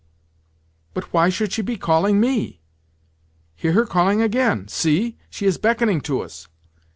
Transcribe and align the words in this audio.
"But 0.95 1.13
why 1.13 1.29
should 1.29 1.51
she 1.53 1.61
be 1.61 1.77
calling 1.77 2.19
me? 2.19 2.59
Hear 3.55 3.73
her 3.73 3.85
calling 3.85 4.19
again! 4.19 4.67
See! 4.67 5.19
She 5.29 5.45
is 5.45 5.59
beckoning 5.59 6.01
to 6.01 6.21
us!" 6.21 6.47